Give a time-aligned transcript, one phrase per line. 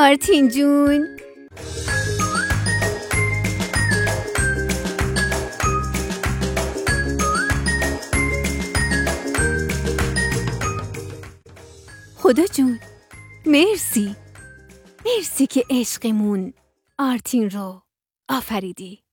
[0.00, 1.18] آرتین جون.
[12.16, 12.80] خدا جون
[13.46, 14.16] مرسی.
[15.06, 16.52] مرسی که عشقمون
[16.98, 17.82] آرتین رو
[18.28, 19.07] آفریدی.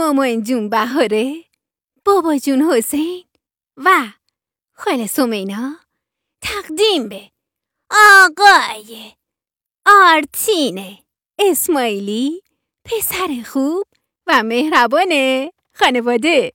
[0.00, 1.44] مامان جون بهاره
[2.04, 3.24] بابا جون حسین
[3.76, 3.90] و
[4.72, 5.76] خاله سمینا
[6.42, 7.30] تقدیم به
[7.90, 9.12] آقای
[9.86, 10.98] آرتین
[11.38, 12.42] اسماعیلی
[12.84, 13.84] پسر خوب
[14.26, 15.12] و مهربان
[15.74, 16.52] خانواده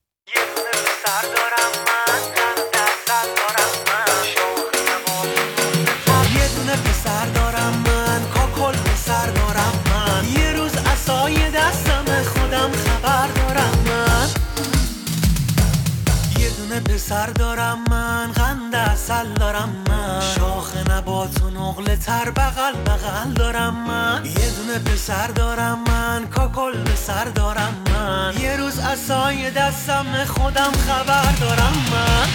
[17.06, 20.20] پسر دارم من قند اصل دارم من.
[20.20, 24.24] شاخ نبات و نقل تر بغل بغل دارم من.
[24.24, 28.34] یه دونه پسر دارم من کاکل پسر دارم من.
[28.40, 32.26] یه روز اصای دستم خودم خبر دارم من.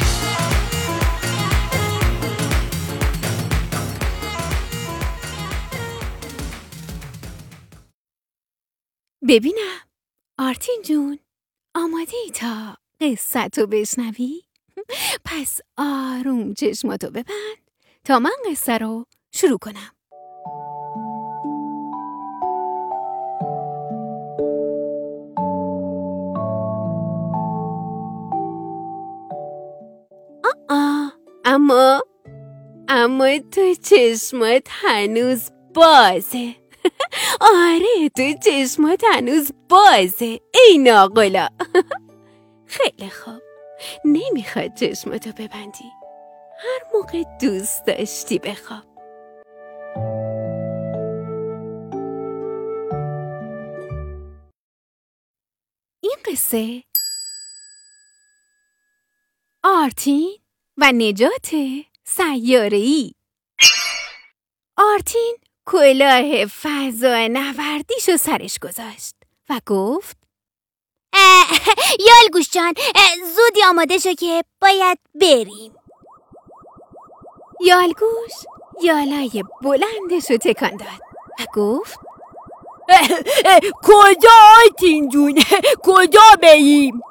[9.28, 9.80] ببینم
[10.40, 11.20] آرتین جون
[11.76, 14.51] آماده ای تا قصت رو بشنوی؟
[15.26, 17.26] پس آروم چشماتو ببند
[18.04, 19.92] تا من قصه رو شروع کنم.
[30.70, 31.14] آه.
[31.46, 32.02] اما
[32.88, 36.56] اما تو چشمات هنوز بازه.
[37.42, 40.40] آره تو چشمات هنوز بازه.
[40.54, 41.48] ای ناقلا.
[42.66, 43.42] خیلی خوب.
[44.06, 45.92] نمی‌خواد چشماتو ببندی.
[46.60, 48.84] هر موقع دوست داشتی بخواب.
[56.04, 56.84] این قصه
[59.64, 60.38] آرتین
[60.78, 61.52] و نجات
[62.04, 63.14] سیاره‌ای.
[64.78, 69.16] آرتین کلاه فضا نوردیش و سرش گذاشت
[69.50, 70.18] و گفت
[72.08, 72.74] یالگوش جان
[73.36, 75.74] زودی آماده شو که باید بریم.
[77.62, 78.32] یالگوش
[78.84, 80.88] یالای بلندش رو تکان داد.
[81.40, 82.00] و گفت
[83.88, 85.42] کجا آرتین جون؟
[85.86, 87.02] کجا بریم؟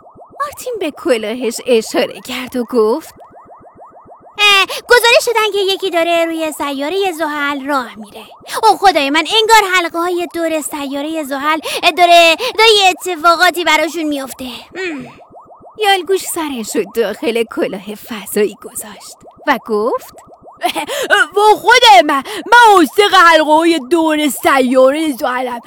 [0.46, 3.14] آرتین به کلاهش اشاره کرد و گفت
[4.88, 8.24] گزارش شدن که یکی داره روی سیاره زحل راه میره.
[8.62, 11.58] او خدای من انگار حلقه های دور سیاره زحل
[11.96, 15.06] داره داره یه اتفاقاتی براشون میفته ام.
[15.78, 19.16] یالگوش سرش رو داخل کلاه فضایی گذاشت
[19.46, 20.14] و گفت
[21.36, 25.60] و خود من من عاشق حلقه های دور سیاره زحلم.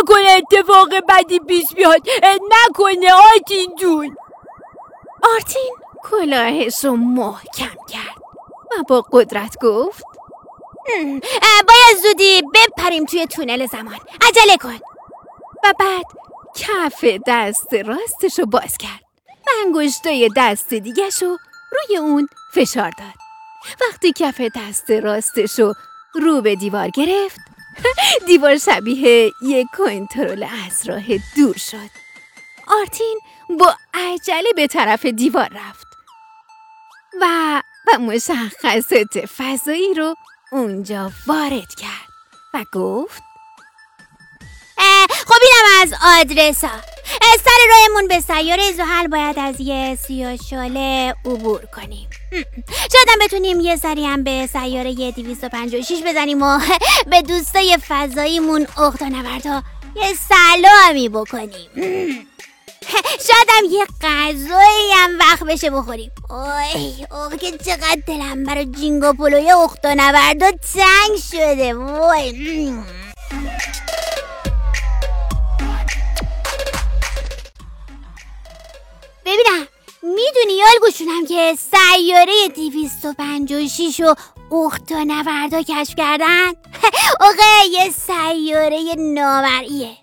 [0.00, 2.02] نکنه اتفاق بدی پیش بیاد
[2.50, 4.16] نکنه آرتین جون.
[5.34, 8.22] آرتین کلاهش رو محکم کرد.
[8.78, 10.04] و با قدرت گفت
[11.68, 13.98] باید زودی بپریم توی تونل زمان.
[14.28, 14.78] عجله کن.
[15.64, 16.04] و بعد
[16.56, 19.00] کف دست راستش رو باز کرد
[19.46, 21.38] و انگشتای دست دیگش رو
[21.72, 23.14] روی اون فشار داد.
[23.80, 25.74] وقتی کف دست راستش رو
[26.14, 27.40] رو به دیوار گرفت
[28.26, 31.04] دیوار شبیه یک کنترل از راه
[31.36, 31.90] دور شد.
[32.66, 33.20] آرتین
[33.58, 35.85] با عجله به طرف دیوار رفت.
[37.20, 40.14] و و مشخصات فضایی رو
[40.52, 42.08] اونجا وارد کرد
[42.54, 43.22] و گفت
[45.26, 46.70] خب اینم از آدرس ها
[47.22, 52.08] اه، سر راهمون به سیاره زحل باید از یه سیاهچاله عبور کنیم.
[52.92, 56.60] شاید بتونیم یه سری هم به سیاره 256 بزنیم و
[57.10, 59.62] به دوستای فضاییمون اختانوردا
[59.96, 61.70] یه سلامی بکنیم.
[63.26, 69.12] شاید هم یه غذایی هم وقت بشه بخوریم اوه اوه که چقدر دلم برای جینگو
[69.12, 72.32] پلوی اختانوردا تنگ شده وای.
[79.24, 79.66] ببینم
[80.02, 84.14] می‌دونی یالگوشونم که سیاره 256 و
[84.54, 86.48] اختا نوردا کشف کردن؟
[87.28, 89.96] آقا یه سیاره نامرئیه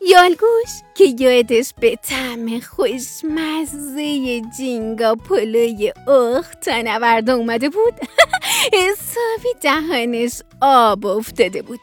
[0.00, 7.94] یالگوش که یادش به طعم خوشمزه جینگا پلوی اخت تا نورد اومده بود؟
[8.80, 11.80] حسابی دهانش آب افتاده بود.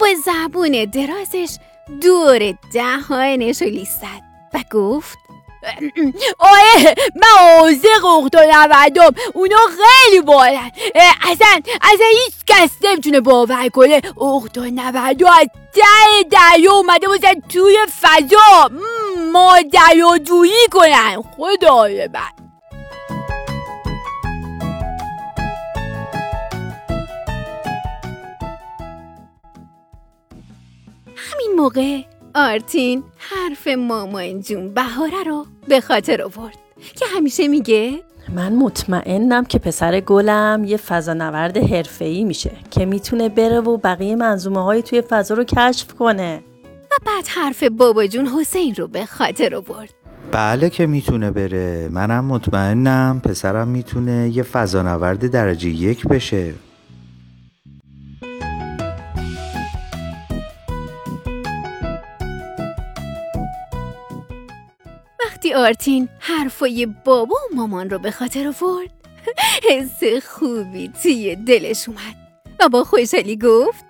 [0.00, 1.56] با زبون درازش
[2.02, 4.22] دور دهانش رو لیستد
[4.54, 5.18] و گفت
[6.38, 7.64] آه من
[8.04, 10.70] اخت و نوردم اونا خیلی بالن.
[11.22, 14.02] اصلا اصلا هیچ کس نمی‌تونه باور کنه.
[14.20, 18.70] اخت و نوردم از ته دریا اومده باشن توی فضا.
[19.32, 21.22] ما دریاجویی کنن.
[21.36, 22.20] خدای من
[31.16, 36.54] همین موقع آرتین حرف مامان جون بهاره رو به خاطر آورد
[36.94, 37.92] که همیشه میگه
[38.34, 44.64] من مطمئنم که پسر گلم یه فضانورد حرفه‌ای میشه که می‌تونه بره و بقیه منظومه
[44.64, 46.42] های توی فضا رو کشف کنه.
[46.64, 49.94] و بعد حرف بابا جون حسین رو به خاطر آورد.
[50.32, 51.88] بله که می‌تونه بره.
[51.92, 56.54] منم مطمئنم پسرم می‌تونه یه فضانورد درجه یک بشه.
[65.46, 68.90] وقتی آرتین حرفای بابا و مامان رو به خاطر آورد؟
[69.70, 72.16] حس خوبی توی دلش اومد.
[72.60, 73.84] و با خوشحالی گفت؟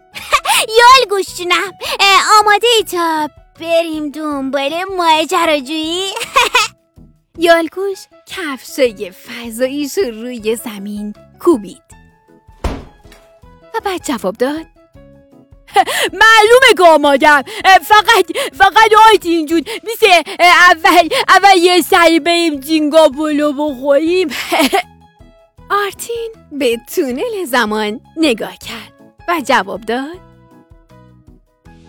[0.78, 3.28] یال گوش جونم اه، آماده ای تا
[3.60, 6.10] بریم دنبال ماجراجویی
[7.38, 11.82] یالگوش کفشای فضاییش رو روی زمین کوبید.
[13.74, 14.75] و بعد جواب داد.
[16.22, 18.26] معلومه که آمادم فقط
[18.58, 24.28] فقط آرتین جون میشه اه، اول اول یه سری بریم جینگو پلو بخوریم.
[25.84, 28.92] آرتین به تونل زمان نگاه کرد
[29.28, 30.26] و جواب داد.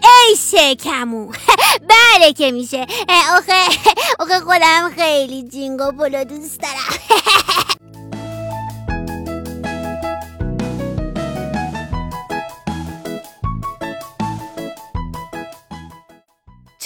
[0.04, 1.32] ای شکمو.
[1.90, 2.86] بله که میشه.
[3.38, 3.64] آخه
[4.20, 7.00] آخه خودم خیلی جینگو پلو دوست دارم.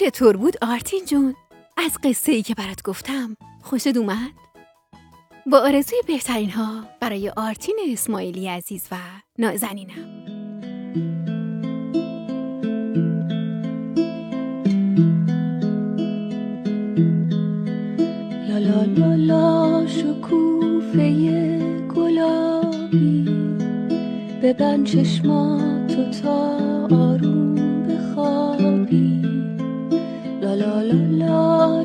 [0.02, 1.36] چطور بود آرتین جون؟
[1.78, 4.32] از قصه ای که برات گفتم خوشت اومد؟
[5.52, 8.96] با آرزوی بهترین ها برای آرتین اسماعیلی عزیز و
[9.40, 10.26] نازنینم
[18.50, 21.12] لا لا لا لا شکوفه
[21.96, 23.26] گلابی
[24.44, 26.58] ببند چشماتو تا
[26.92, 27.31] آروم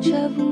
[0.08, 0.45] j'avoue.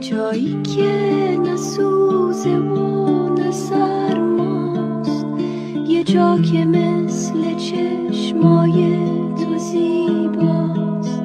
[0.00, 5.26] جایی که نه سوزه و نه سرماست.
[5.88, 8.96] یه جا که مثل چشمای
[9.36, 11.22] تو زیباست.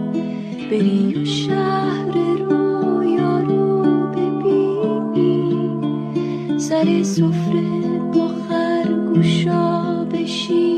[0.72, 2.18] بری و شهر
[2.50, 5.80] رویا رو ببینی.
[6.60, 10.75] سر سفره با خرگوشا بشینی.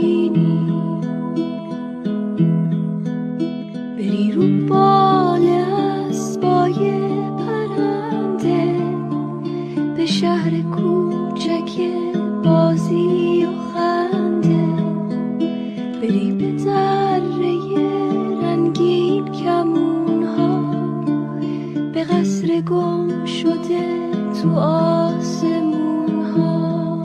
[16.02, 17.58] بری به دره
[18.42, 20.62] رنگین کمون ها
[21.94, 24.12] به قصر گم شده
[24.42, 27.02] تو آسمون ها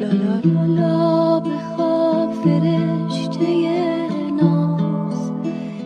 [0.00, 3.46] لا لا لا لا بخواب فرشته
[4.40, 5.32] ناز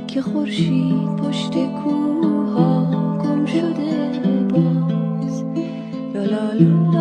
[0.07, 2.87] که خورشید پشت کوها
[3.25, 4.21] گم شده
[4.53, 5.45] باز.
[6.15, 6.94] لا لا